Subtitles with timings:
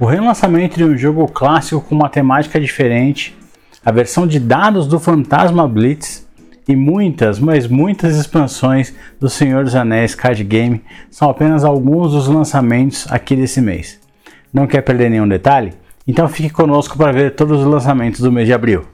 [0.00, 3.36] O relançamento de um jogo clássico com uma temática diferente,
[3.84, 6.24] a versão de dados do Fantasma Blitz
[6.68, 12.28] e muitas, mas muitas expansões do Senhor dos Anéis Card Game são apenas alguns dos
[12.28, 13.98] lançamentos aqui desse mês.
[14.54, 15.72] Não quer perder nenhum detalhe?
[16.06, 18.84] Então fique conosco para ver todos os lançamentos do mês de abril.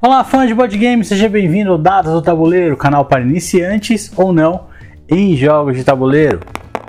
[0.00, 4.32] Olá, fã de board game, seja bem-vindo ao Dados do Tabuleiro, canal para iniciantes ou
[4.32, 4.72] não
[5.08, 6.40] em jogos de tabuleiro.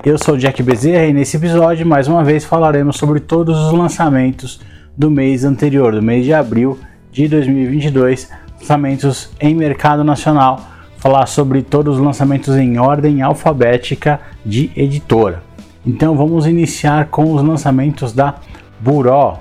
[0.04, 4.60] Eu sou Jack Bezerra e nesse episódio, mais uma vez, falaremos sobre todos os lançamentos
[4.96, 6.78] do mês anterior, do mês de abril
[7.12, 10.60] de 2022, lançamentos em mercado nacional,
[10.98, 15.42] falar sobre todos os lançamentos em ordem alfabética de editora.
[15.84, 18.36] Então vamos iniciar com os lançamentos da
[18.80, 19.38] Buró.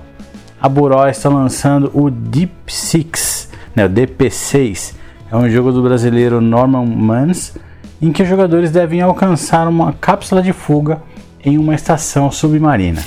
[0.62, 3.45] A Buró está lançando o Deep Six
[3.76, 4.94] né, o DP6
[5.30, 7.58] é um jogo do brasileiro Norman Mans,
[8.02, 11.02] em que os jogadores devem alcançar uma cápsula de fuga
[11.44, 13.02] em uma estação submarina.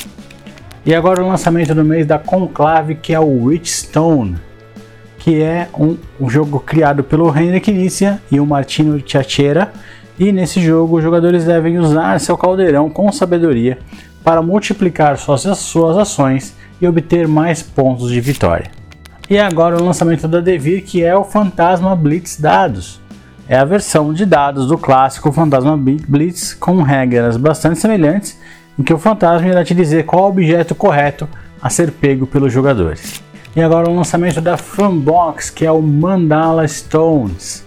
[0.86, 4.36] E agora o lançamento do mês da Conclave, que é o Witchstone,
[5.18, 9.72] que é um, um jogo criado pelo Henrik Nícia e o Martino Tiachera.
[10.18, 13.78] E nesse jogo os jogadores devem usar seu caldeirão com sabedoria
[14.24, 18.70] para multiplicar suas, suas ações e obter mais pontos de vitória.
[19.28, 23.00] E agora o lançamento da Devir, que é o Fantasma Blitz Dados.
[23.48, 28.38] É a versão de dados do clássico Fantasma Blitz com regras bastante semelhantes,
[28.78, 31.26] em que o fantasma irá te dizer qual o objeto correto
[31.60, 33.22] a ser pego pelos jogadores.
[33.56, 37.64] E agora o lançamento da Funbox, que é o Mandala Stones.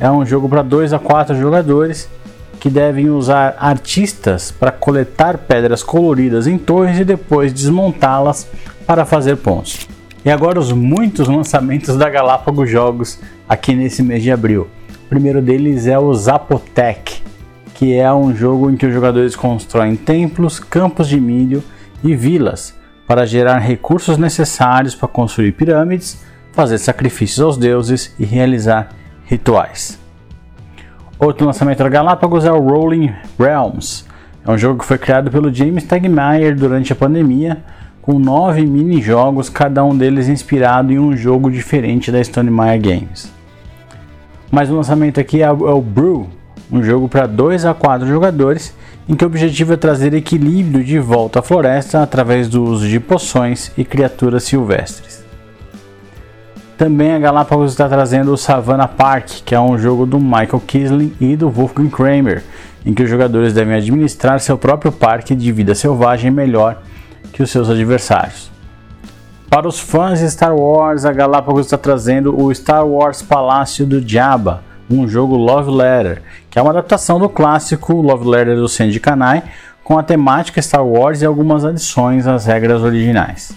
[0.00, 2.08] É um jogo para 2 a 4 jogadores
[2.58, 8.48] que devem usar artistas para coletar pedras coloridas em torres e depois desmontá-las
[8.86, 9.86] para fazer pontos.
[10.24, 14.66] E agora os muitos lançamentos da Galápagos Jogos aqui nesse mês de abril.
[15.08, 17.22] O primeiro deles é o Zapotec,
[17.74, 21.64] que é um jogo em que os jogadores constroem templos, campos de milho
[22.04, 26.22] e vilas para gerar recursos necessários para construir pirâmides,
[26.52, 28.90] fazer sacrifícios aos deuses e realizar
[29.24, 29.98] rituais.
[31.18, 33.10] Outro lançamento da Galápagos é o Rolling
[33.40, 34.04] Realms.
[34.46, 37.64] É um jogo que foi criado pelo James Tegmaier durante a pandemia
[38.02, 43.37] com nove mini-jogos, cada um deles inspirado em um jogo diferente da Stone Games.
[44.50, 46.26] Mas o lançamento aqui é o Brew,
[46.70, 48.74] um jogo para 2 a 4 jogadores,
[49.08, 53.00] em que o objetivo é trazer equilíbrio de volta à floresta através do uso de
[53.00, 55.24] poções e criaturas silvestres.
[56.76, 61.12] Também a Galápagos está trazendo o Savannah Park, que é um jogo do Michael Kisling
[61.20, 62.44] e do Wolfgang Kramer,
[62.86, 66.80] em que os jogadores devem administrar seu próprio parque de vida selvagem melhor
[67.32, 68.50] que os seus adversários.
[69.50, 74.06] Para os fãs de Star Wars, a Galápagos está trazendo o Star Wars Palácio do
[74.06, 79.00] Jabba, um jogo Love Letter, que é uma adaptação do clássico Love Letter do Sandy
[79.00, 79.42] Kanai,
[79.82, 83.52] com a temática Star Wars e algumas adições às regras originais.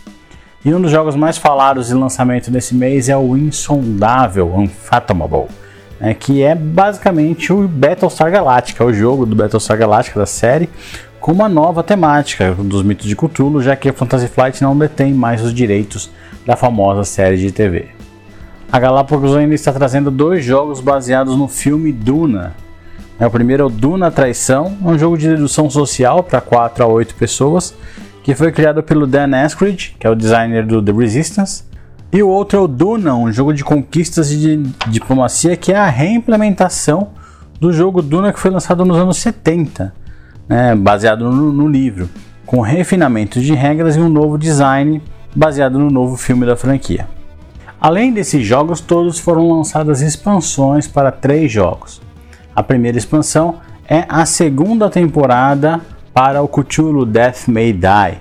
[0.64, 5.48] E um dos jogos mais falados de lançamento desse mês é o Insondável, Unfathomable,
[6.00, 10.70] né, que é basicamente o Battlestar Galactica, o jogo do Battlestar Galactica da série,
[11.22, 15.14] com uma nova temática dos mitos de Cthulhu, já que a Fantasy Flight não detém
[15.14, 16.10] mais os direitos
[16.48, 17.90] da famosa série de TV.
[18.72, 22.56] A Galápagos ainda está trazendo dois jogos baseados no filme Duna.
[23.20, 27.14] O primeiro é o Duna Traição, um jogo de dedução social para 4 a 8
[27.14, 27.76] pessoas,
[28.24, 31.64] que foi criado pelo Dan Aykroyd, que é o designer do The Resistance.
[32.12, 34.58] E o outro é o Duna, um jogo de conquistas e de
[34.88, 37.10] diplomacia, que é a reimplementação
[37.60, 40.01] do jogo Duna que foi lançado nos anos 70
[40.52, 42.10] né, baseado no, no livro,
[42.46, 45.02] com refinamento de regras e um novo design
[45.34, 47.08] baseado no novo filme da franquia.
[47.80, 52.02] Além desses jogos, todos foram lançadas expansões para três jogos.
[52.54, 55.80] A primeira expansão é a segunda temporada
[56.14, 58.20] para o Cthulhu Death May Die.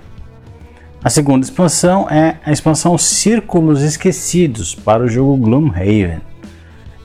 [1.03, 6.21] A segunda expansão é a expansão Círculos Esquecidos para o jogo Gloomhaven.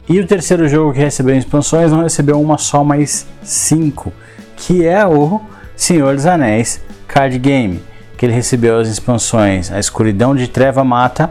[0.07, 4.13] E o terceiro jogo que recebeu expansões não recebeu uma só, mas cinco,
[4.55, 5.41] que é o
[5.75, 7.81] Senhor dos Anéis Card Game,
[8.17, 11.29] que ele recebeu as expansões A Escuridão de Treva Mata,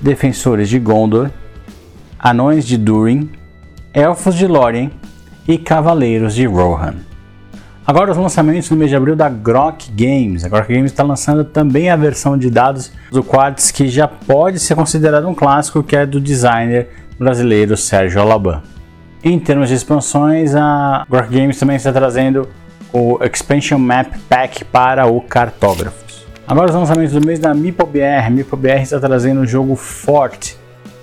[0.00, 1.30] Defensores de Gondor,
[2.18, 3.30] Anões de Durin,
[3.92, 4.90] Elfos de Lórien
[5.48, 6.96] e Cavaleiros de Rohan.
[7.86, 10.44] Agora os lançamentos no mês de abril da Grok Games.
[10.44, 14.60] A Grok Games está lançando também a versão de dados do Quartz que já pode
[14.60, 16.88] ser considerado um clássico, que é do designer
[17.18, 18.62] brasileiro Sérgio Alaban.
[19.24, 22.48] Em termos de expansões, a Grok Games também está trazendo
[22.92, 26.26] o Expansion Map Pack para o Cartógrafos.
[26.46, 28.30] Agora os lançamentos do mês da MipoBR.
[28.30, 30.54] MipoBR está trazendo o jogo Fort,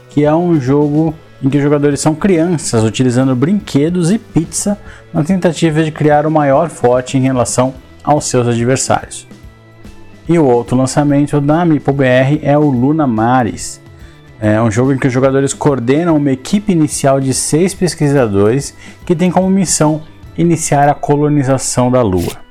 [0.09, 4.77] que é um jogo em que os jogadores são crianças utilizando brinquedos e pizza
[5.13, 7.73] na tentativa de criar o maior forte em relação
[8.03, 9.27] aos seus adversários.
[10.27, 13.79] E o outro lançamento da MipoBR é o Luna Maris.
[14.41, 18.75] É um jogo em que os jogadores coordenam uma equipe inicial de seis pesquisadores
[19.05, 20.01] que tem como missão
[20.37, 22.47] iniciar a colonização da Lua.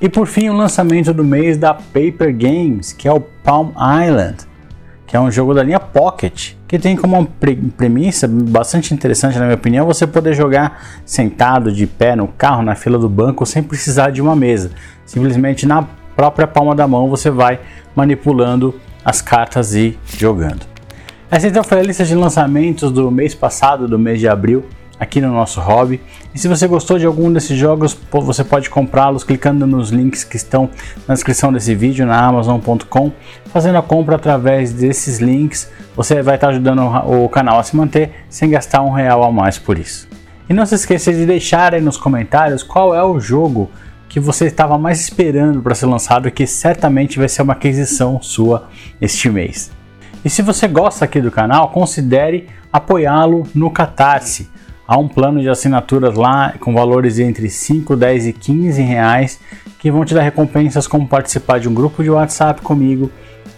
[0.00, 4.38] E por fim, o lançamento do mês da Paper Games, que é o Palm Island,
[5.06, 7.26] que é um jogo da linha Pocket, que tem como
[7.76, 12.74] premissa bastante interessante, na minha opinião, você poder jogar sentado de pé no carro, na
[12.74, 14.70] fila do banco, sem precisar de uma mesa.
[15.04, 15.86] Simplesmente na
[16.16, 17.60] própria palma da mão você vai
[17.94, 18.74] manipulando
[19.04, 20.66] as cartas e jogando.
[21.30, 24.64] Essa então foi a lista de lançamentos do mês passado, do mês de abril
[25.02, 26.00] aqui no nosso hobby.
[26.32, 30.36] E se você gostou de algum desses jogos, você pode comprá-los clicando nos links que
[30.36, 30.70] estão
[31.08, 33.10] na descrição desse vídeo na Amazon.com.
[33.46, 38.24] Fazendo a compra através desses links, você vai estar ajudando o canal a se manter
[38.28, 40.08] sem gastar um real a mais por isso.
[40.48, 43.70] E não se esqueça de deixar aí nos comentários qual é o jogo
[44.08, 48.68] que você estava mais esperando para ser lançado que certamente vai ser uma aquisição sua
[49.00, 49.72] este mês.
[50.24, 54.51] E se você gosta aqui do canal, considere apoiá-lo no Catarse.
[54.92, 59.40] Há um plano de assinaturas lá com valores entre 5, 10 e 15 reais
[59.78, 63.10] que vão te dar recompensas como participar de um grupo de WhatsApp comigo,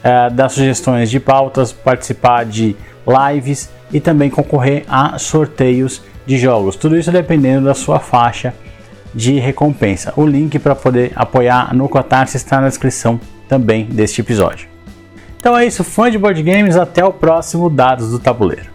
[0.04, 6.76] é, dar sugestões de pautas, participar de lives e também concorrer a sorteios de jogos.
[6.76, 8.54] Tudo isso dependendo da sua faixa
[9.12, 10.12] de recompensa.
[10.16, 14.68] O link para poder apoiar no Catarse está na descrição também deste episódio.
[15.36, 18.73] Então é isso, fã de board games, até o próximo Dados do Tabuleiro.